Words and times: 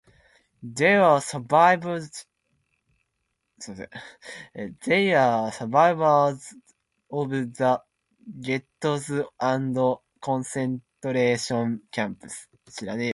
They 0.63 0.97
were 0.97 1.21
survivors 1.21 2.25
of 3.67 3.77
the 7.29 7.81
ghettos 8.39 9.11
and 9.39 9.77
concentration 10.19 11.81
camps. 11.91 12.47